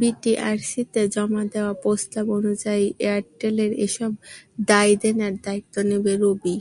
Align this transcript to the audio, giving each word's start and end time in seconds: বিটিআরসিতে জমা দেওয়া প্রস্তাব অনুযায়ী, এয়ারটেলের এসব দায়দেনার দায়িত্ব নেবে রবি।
বিটিআরসিতে 0.00 1.00
জমা 1.14 1.42
দেওয়া 1.52 1.72
প্রস্তাব 1.82 2.26
অনুযায়ী, 2.38 2.86
এয়ারটেলের 3.00 3.72
এসব 3.86 4.10
দায়দেনার 4.68 5.34
দায়িত্ব 5.44 5.74
নেবে 5.90 6.12
রবি। 6.22 6.56